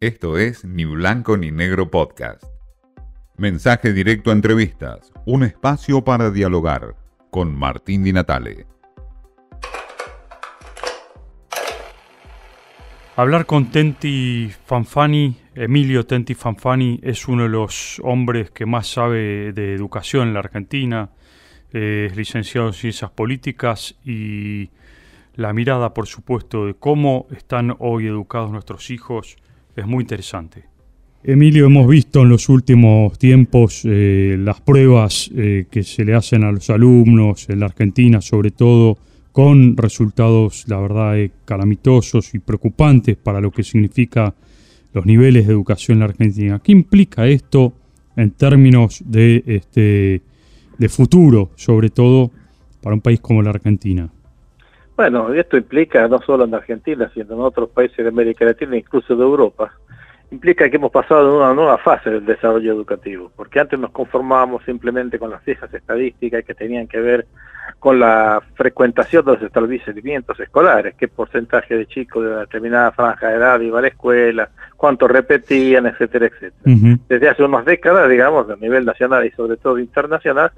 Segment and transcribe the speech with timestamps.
[0.00, 2.44] Esto es Ni Blanco ni Negro Podcast.
[3.36, 6.94] Mensaje directo a entrevistas, un espacio para dialogar
[7.32, 8.64] con Martín Di Natale.
[13.16, 19.52] Hablar con Tenti Fanfani, Emilio Tenti Fanfani, es uno de los hombres que más sabe
[19.52, 21.10] de educación en la Argentina.
[21.72, 24.70] Es licenciado en Ciencias Políticas y
[25.34, 29.38] la mirada, por supuesto, de cómo están hoy educados nuestros hijos
[29.78, 30.64] es muy interesante.
[31.22, 36.44] Emilio, hemos visto en los últimos tiempos eh, las pruebas eh, que se le hacen
[36.44, 38.98] a los alumnos en la Argentina, sobre todo
[39.32, 44.34] con resultados, la verdad, eh, calamitosos y preocupantes para lo que significa
[44.92, 46.60] los niveles de educación en la Argentina.
[46.62, 47.72] ¿Qué implica esto
[48.16, 50.22] en términos de, este,
[50.78, 52.30] de futuro, sobre todo
[52.80, 54.08] para un país como la Argentina?
[54.98, 59.14] Bueno, esto implica no solo en Argentina, sino en otros países de América Latina, incluso
[59.14, 59.72] de Europa,
[60.32, 64.64] implica que hemos pasado en una nueva fase del desarrollo educativo, porque antes nos conformábamos
[64.64, 67.26] simplemente con las cifras estadísticas que tenían que ver
[67.78, 73.28] con la frecuentación de los establecimientos escolares, qué porcentaje de chicos de una determinada franja
[73.28, 76.96] de edad iba a la escuela, cuánto repetían, etcétera, etcétera.
[77.08, 80.50] Desde hace unas décadas, digamos, a nivel nacional y sobre todo internacional,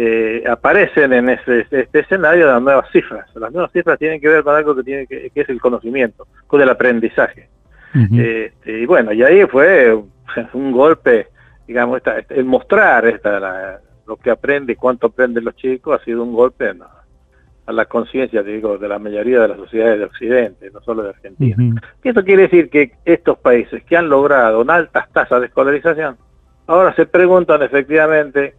[0.00, 3.28] eh, aparecen en ese, este escenario las nuevas cifras.
[3.34, 6.60] Las nuevas cifras tienen que ver con algo que, tiene que, es el conocimiento, con
[6.60, 7.48] el aprendizaje.
[7.92, 9.92] Este, y bueno, y ahí fue
[10.52, 11.26] un golpe,
[11.66, 16.32] digamos, el mostrar esta, lo que aprende y cuánto aprenden los chicos ha sido un
[16.32, 16.72] golpe
[17.66, 21.08] a la conciencia, digo, de la mayoría de las sociedades de Occidente, no solo de
[21.08, 21.82] Argentina.
[22.04, 26.16] Y eso quiere decir que estos países que han logrado una altas tasas de escolarización,
[26.68, 28.54] ahora se preguntan efectivamente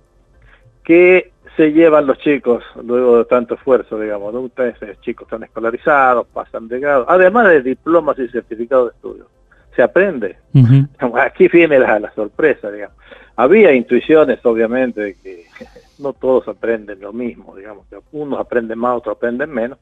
[0.89, 4.39] qué se llevan los chicos luego de tanto esfuerzo, digamos, ¿no?
[4.39, 9.27] Ustedes chicos están escolarizados, pasan de grado, además de diplomas y certificados de estudio.
[9.75, 10.37] Se aprende.
[11.15, 12.97] Aquí viene la, sorpresa, digamos.
[13.35, 15.45] Había intuiciones, obviamente, de que
[15.99, 19.77] no todos aprenden lo mismo, digamos, que unos aprenden más, otros aprenden menos.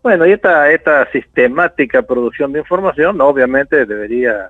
[0.00, 4.48] Bueno, y esta, esta sistemática producción de información, obviamente, debería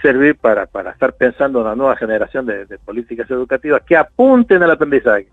[0.00, 4.70] servir para, para estar pensando en una nueva generación de, políticas educativas que apunten al
[4.70, 5.26] aprendizaje.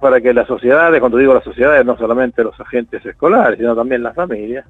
[0.00, 4.02] Para que las sociedades, cuando digo las sociedades, no solamente los agentes escolares, sino también
[4.02, 4.66] las familias,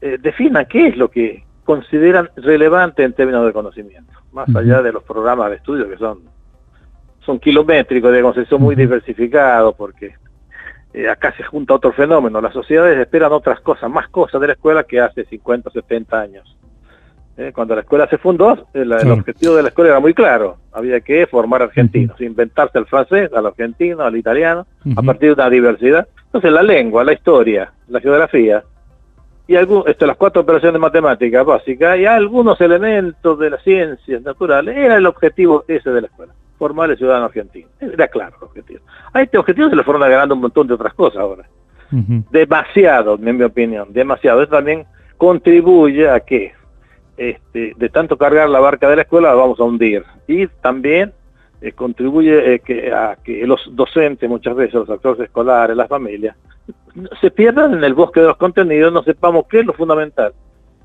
[0.00, 4.92] eh, definan qué es lo que consideran relevante en términos de conocimiento, más allá de
[4.92, 6.20] los programas de estudio que son,
[7.20, 10.14] son kilométricos, digamos, son muy diversificados, porque
[10.94, 12.40] eh, acá se junta otro fenómeno.
[12.40, 16.18] Las sociedades esperan otras cosas, más cosas de la escuela que hace 50 o 70
[16.18, 16.57] años.
[17.38, 17.52] ¿Eh?
[17.54, 21.26] Cuando la escuela se fundó, el, objetivo de la escuela era muy claro, había que
[21.26, 24.66] formar argentinos, inventarse el francés, al argentino, al italiano,
[24.96, 26.08] a partir de una diversidad.
[26.26, 28.62] Entonces la lengua, la historia, la geografía,
[29.46, 34.96] y esto, las cuatro operaciones matemáticas básicas y algunos elementos de las ciencias naturales, era
[34.96, 37.66] el objetivo ese de la escuela, formar el ciudadano argentino.
[37.80, 38.80] Era claro el objetivo.
[39.14, 41.48] A este objetivo se le fueron agregando un montón de otras cosas ahora.
[42.30, 44.42] Demasiado, en mi opinión, demasiado.
[44.42, 44.84] Eso también
[45.16, 46.52] contribuye a que
[47.18, 50.04] este, de tanto cargar la barca de la escuela vamos a hundir.
[50.26, 51.12] Y también
[51.60, 56.36] eh, contribuye eh, que, a que los docentes, muchas veces los actores escolares, las familias,
[57.20, 60.32] se pierdan en el bosque de los contenidos, no sepamos qué es lo fundamental.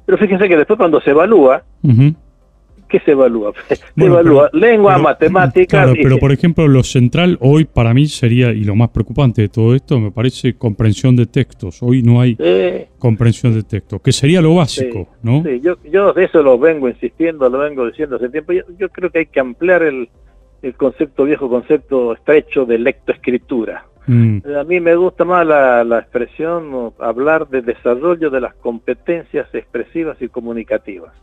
[0.05, 1.63] Pero fíjense que después cuando se evalúa,
[2.93, 3.51] ¿qué se evalúa?
[3.69, 5.67] se evalúa lengua, matemáticas.
[5.67, 9.49] Claro, pero por ejemplo, lo central hoy para mí sería, y lo más preocupante de
[9.49, 11.81] todo esto, me parece comprensión de textos.
[11.81, 12.37] Hoy no hay
[12.99, 15.41] comprensión de textos, que sería lo básico, ¿no?
[15.43, 18.53] Sí, yo, yo de eso lo vengo insistiendo, lo vengo diciendo hace tiempo.
[18.53, 20.09] Yo, creo que hay que ampliar el,
[20.61, 23.85] el concepto, viejo concepto estrecho de lectoescritura.
[24.05, 24.39] Mm.
[24.59, 30.21] A mí me gusta más la, la expresión, hablar de desarrollo de las competencias expresivas
[30.21, 31.13] y comunicativas.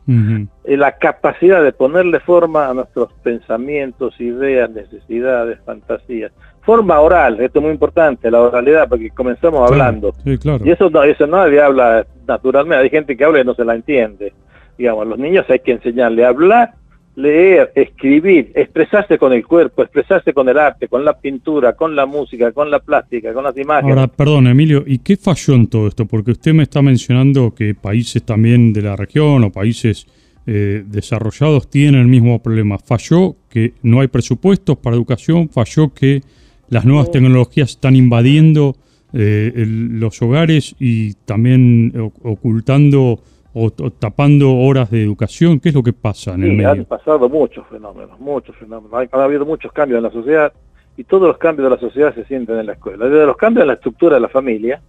[0.65, 6.33] La capacidad de ponerle forma a nuestros pensamientos, ideas, necesidades, fantasías.
[6.63, 10.15] Forma oral, esto es muy importante, la oralidad, porque comenzamos hablando.
[10.25, 13.75] Y eso, no, eso nadie habla naturalmente, hay gente que habla y no se la
[13.75, 14.33] entiende.
[14.79, 16.75] Digamos, a los niños hay que enseñarle a hablar
[17.17, 22.07] leer, escribir, expresarse con el cuerpo, expresarse con el arte, con la pintura, con la
[22.07, 23.97] música, con la plástica, con las imágenes.
[23.97, 26.07] Ahora, perdón, Emilio, ¿y qué falló en todo esto?
[26.07, 30.07] Porque usted me está mencionando que países también de la región o países
[30.47, 32.79] eh, desarrollados tienen el mismo problema.
[32.79, 35.49] ¿Falló que no hay presupuestos para educación?
[35.49, 36.23] ¿Falló que
[36.69, 38.77] las nuevas tecnologías están invadiendo
[39.12, 41.93] eh, los hogares y también
[42.23, 43.21] ocultando
[43.52, 45.58] o, tapando horas de educación?
[45.61, 46.70] ¿Qué es lo que pasa en el medio?
[46.70, 49.08] Han pasado muchos fenómenos, muchos fenómenos.
[49.12, 50.52] Ha, habido muchos cambios en la sociedad
[50.97, 53.06] y todos los cambios de la sociedad se sienten en la escuela.
[53.06, 54.81] Desde los cambios en la estructura de la familia,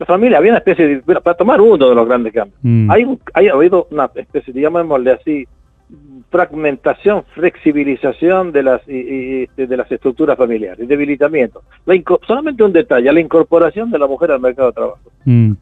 [0.00, 2.88] La familia, había una especie de, para tomar uno de los grandes cambios, Mm.
[2.88, 5.44] hay, hay habido una especie, llamémosle así,
[6.30, 11.62] fragmentación, flexibilización de las, y- y- este, de las estructuras familiares, debilitamiento.
[11.86, 14.98] La solamente un detalle, la incorporación de la mujer al mercado de trabajo.
[15.24, 15.52] Mm.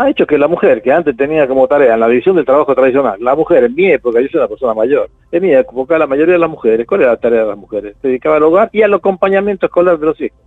[0.00, 2.72] Ha hecho que la mujer, que antes tenía como tarea en la división del trabajo
[2.74, 6.06] tradicional, la mujer en mi época, yo soy una persona mayor, en mi época la
[6.06, 7.96] mayoría de las mujeres, ¿cuál era la tarea de las mujeres?
[8.00, 10.38] Se dedicaba al hogar y al acompañamiento escolar de los hijos.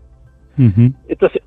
[1.10, 1.42] Entonces,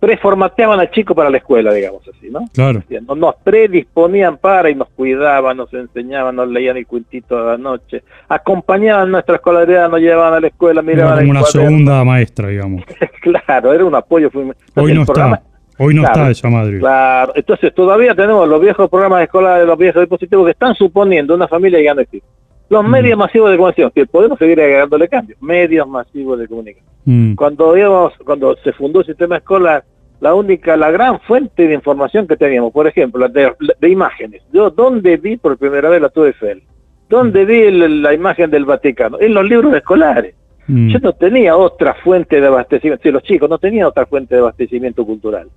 [0.00, 2.40] preformateaban al chico para la escuela, digamos así, ¿no?
[2.54, 2.82] Claro.
[3.16, 8.02] Nos, predisponían para y nos cuidaban, nos enseñaban, nos leían el cuentito de la noche,
[8.28, 11.68] acompañaban nuestra escolaridad, nos llevaban a la escuela, Era miraban como el una cuaderno.
[11.68, 12.84] segunda maestra, digamos.
[13.20, 14.30] Claro, era un apoyo.
[14.76, 15.47] Hoy no programa- está.
[15.78, 16.20] Hoy no Claro.
[16.20, 16.78] está esa madre.
[16.78, 21.46] Claro, entonces todavía tenemos los viejos programas escolares, los viejos dispositivos que están suponiendo una
[21.48, 22.26] familia que ya no existe.
[22.70, 22.90] Los Mm.
[22.90, 26.90] medios masivos de comunicación, que podemos seguir agregándole cambios, medios masivos de comunicación.
[27.04, 27.34] Mm.
[27.34, 29.84] Cuando íbamos, cuando se fundó el sistema escolar,
[30.20, 34.42] la única, la gran fuente de información que teníamos, por ejemplo, de, de imágenes.
[34.52, 36.62] Yo, ¿dónde vi por primera vez la Torre Eiffel?
[37.08, 39.18] ¿Dónde vi el- la imagen del Vaticano?
[39.20, 40.34] En los libros escolares.
[40.66, 40.88] Mm.
[40.88, 44.42] Yo no tenía otra fuente de abastecimiento, sí, los chicos no tenían otra fuente de
[44.42, 45.48] abastecimiento cultural,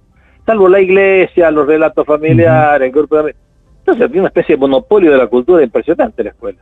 [0.46, 3.36] salvo la iglesia, los relatos familiares, el grupo de.
[3.80, 6.60] Entonces había una especie de monopolio de la cultura impresionante en la escuela.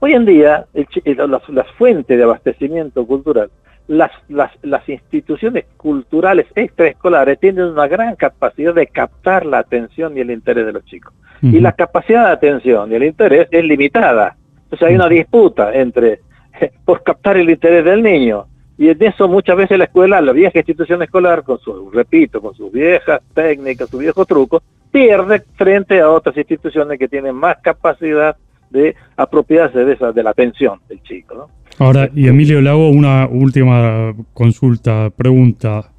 [0.00, 3.50] Hoy en día, el el- las, las fuentes de abastecimiento cultural,
[3.88, 10.20] las, las, las instituciones culturales extraescolares tienen una gran capacidad de captar la atención y
[10.20, 11.12] el interés de los chicos.
[11.42, 14.36] Y la capacidad de atención y el interés es limitada.
[14.64, 16.20] Entonces hay una disputa entre
[16.84, 18.46] por captar el interés del niño.
[18.78, 22.54] Y en eso muchas veces la escuela, la vieja institución escolar, con su, repito, con
[22.54, 28.36] sus viejas técnicas, sus viejos trucos, pierde frente a otras instituciones que tienen más capacidad
[28.70, 31.62] de apropiarse de esa, de la atención del chico, ¿no?
[31.78, 35.90] Ahora, y Emilio, le hago una última consulta, pregunta.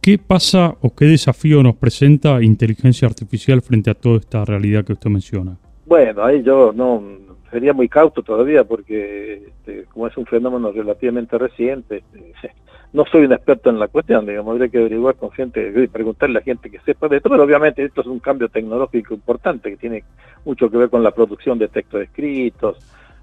[0.00, 4.94] ¿Qué pasa o qué desafío nos presenta inteligencia artificial frente a toda esta realidad que
[4.94, 5.56] usted menciona?
[5.84, 7.02] Bueno, ahí yo no
[7.50, 12.52] sería muy cauto todavía porque este, como es un fenómeno relativamente reciente, este,
[12.92, 16.38] no soy un experto en la cuestión, digamos, habría que averiguar con gente, y preguntarle
[16.38, 19.76] a gente que sepa de esto, pero obviamente esto es un cambio tecnológico importante que
[19.76, 20.04] tiene
[20.44, 22.78] mucho que ver con la producción de textos escritos.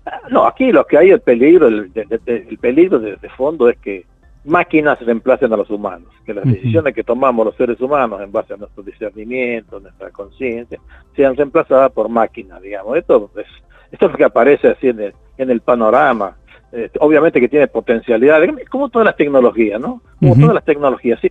[0.06, 3.30] Ah, No, aquí lo que hay el peligro, el, de- de- el peligro de, de
[3.30, 4.06] fondo es que
[4.46, 8.54] máquinas reemplacen a los humanos, que las decisiones que tomamos los seres humanos en base
[8.54, 10.78] a nuestro discernimiento, nuestra conciencia,
[11.16, 12.98] sean reemplazadas por máquinas, digamos.
[12.98, 13.48] Esto es,
[13.94, 16.36] esto es lo que aparece así en el, en el panorama.
[16.74, 20.01] Eh, obviamente que tiene potencialidades, como todas las tecnologías, ¿no?
[20.19, 21.30] Como todas las tecnologías, sí,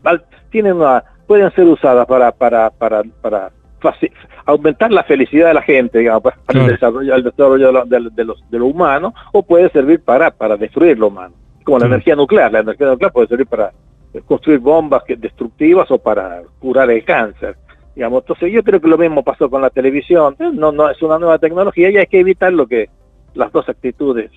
[0.51, 3.51] tienen una, pueden ser usadas para, para, para, para
[3.81, 4.13] faci-
[4.47, 7.85] aumentar la felicidad de la gente, digamos, para, para el desarrollo, el desarrollo de lo,
[7.85, 11.35] de- de los- de lo humano, o puede servir para, para destruir lo humano,
[11.65, 12.53] como la energía nuclear.
[12.53, 13.73] La energía nuclear puede servir para
[14.15, 17.57] eh, construir bombas que, destructivas o para curar el cáncer.
[17.95, 20.35] Digamos, entonces yo creo que lo mismo pasó con la televisión.
[20.55, 22.89] No, no es una nueva tecnología y hay que evitar lo que
[23.35, 24.31] las dos actitudes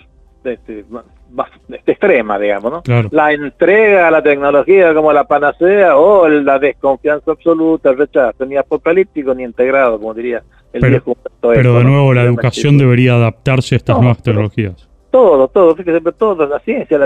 [0.43, 1.49] este, más, más
[1.87, 2.81] extremas, digamos, ¿no?
[2.83, 3.09] Claro.
[3.11, 8.55] La entrega a la tecnología como la panacea o la desconfianza absoluta, el rechazo, ni
[8.57, 10.43] apocalíptico ni integrado, como diría
[10.73, 11.89] el Pero- viejo Pero de ¿no?
[11.89, 14.87] nuevo, la educación debería adaptarse a estas No, nuevas tecnologías.
[15.09, 16.99] Todo, todo, fíjese, pero toda la ciencia,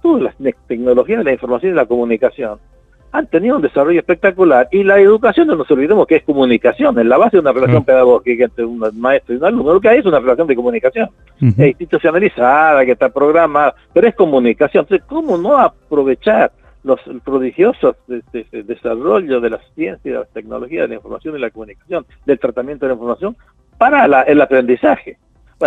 [0.00, 2.58] todas las ne- tecnologías de la información y la comunicación
[3.12, 7.04] han tenido un desarrollo espectacular y la educación, no nos olvidemos que es comunicación, es
[7.06, 9.98] la base de una relación pedagógica entre un maestro y un alumno, lo que hay
[9.98, 11.08] es una relación de comunicación,
[11.62, 14.84] es institucionalizada, que está programada, pero es comunicación.
[14.84, 16.52] Entonces, ¿cómo no aprovechar
[16.84, 21.36] los prodigiosos de- de- de desarrollo de las ciencias, de las tecnologías de la información
[21.36, 23.36] y la comunicación, del tratamiento de la información
[23.78, 25.18] para la- el aprendizaje?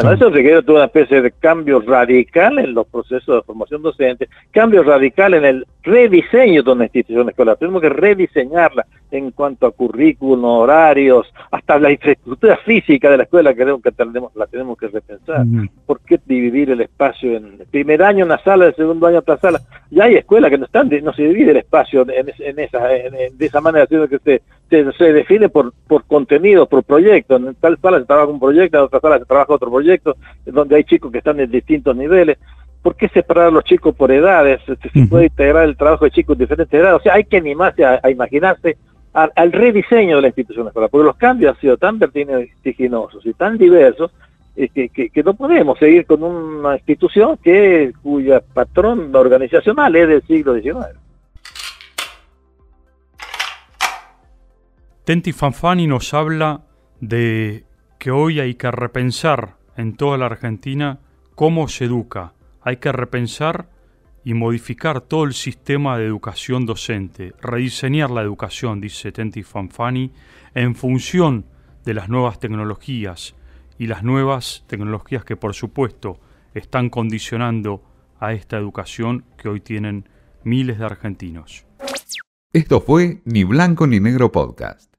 [0.03, 4.27] Bueno, eso requiere toda una especie de cambio radical en los procesos de formación docente,
[4.51, 7.55] cambio radical en el rediseño de una institución escolar.
[7.57, 13.53] Tenemos que rediseñarla en cuanto a currículum, horarios, hasta la infraestructura física de la escuela
[13.53, 15.45] que que tenemos, la tenemos que repensar.
[15.85, 19.37] ¿Por qué dividir el espacio en el primer año una sala, el segundo año otra
[19.37, 19.61] sala?
[19.91, 22.93] Ya hay escuelas que no están, no se divide el espacio en, es- en esa,
[22.95, 26.83] en- en- de esa manera, sino que se, se, se define por, por contenido, por
[26.83, 27.35] proyecto.
[27.35, 30.75] En tal sala se trabaja un proyecto, en otra sala se trabaja otro proyecto, donde
[30.77, 32.37] hay chicos que están en distintos niveles.
[32.81, 34.61] ¿Por qué separar a los chicos por edades?
[34.65, 36.99] Se se puede integrar el trabajo de chicos en diferentes edades.
[36.99, 38.77] O sea, hay que animarse a, a imaginarse
[39.13, 43.33] al, al rediseño de la institución escolar, porque los cambios han sido tan vertiginosos y
[43.33, 44.11] tan diversos
[44.55, 50.07] eh, que, que- que no podemos seguir con una institución que cuya patrón organizacional es
[50.07, 50.97] del siglo XIX.
[55.05, 56.65] Tenti Fanfani nos habla
[56.99, 57.67] de
[57.99, 60.99] que hoy hay que repensar en toda la Argentina
[61.35, 62.33] cómo se educa.
[62.61, 63.69] Hay que repensar
[64.23, 70.11] y modificar todo el sistema de educación docente, rediseñar la educación, dice Tenti Fanfani,
[70.55, 71.45] en función
[71.85, 73.35] de las nuevas tecnologías
[73.77, 76.19] y las nuevas tecnologías que por supuesto
[76.55, 77.83] están condicionando
[78.19, 80.09] a esta educación que hoy tienen
[80.43, 81.67] miles de argentinos.
[82.51, 84.94] Esto fue Ni Blanco ni Negro Podcast.